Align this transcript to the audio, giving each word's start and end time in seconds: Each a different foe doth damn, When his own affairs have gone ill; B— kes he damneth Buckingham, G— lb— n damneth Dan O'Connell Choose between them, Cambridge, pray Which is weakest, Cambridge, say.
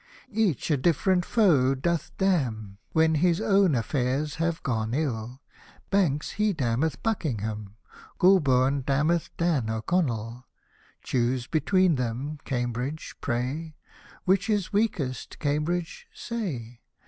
Each 0.33 0.71
a 0.71 0.77
different 0.77 1.25
foe 1.25 1.75
doth 1.75 2.11
damn, 2.17 2.79
When 2.91 3.13
his 3.13 3.39
own 3.39 3.75
affairs 3.75 4.37
have 4.37 4.63
gone 4.63 4.95
ill; 4.95 5.41
B— 5.91 5.97
kes 5.99 6.31
he 6.31 6.53
damneth 6.53 7.03
Buckingham, 7.03 7.75
G— 8.19 8.25
lb— 8.27 8.65
n 8.67 8.81
damneth 8.81 9.29
Dan 9.37 9.69
O'Connell 9.69 10.47
Choose 11.03 11.45
between 11.45 11.97
them, 11.97 12.39
Cambridge, 12.45 13.13
pray 13.21 13.75
Which 14.25 14.49
is 14.49 14.73
weakest, 14.73 15.37
Cambridge, 15.37 16.07
say. 16.15 16.81